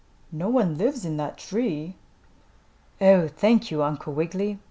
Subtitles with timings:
[0.31, 1.95] No one lives in that tree."
[2.99, 4.57] "Oh, thank you, Uncle Wiggily.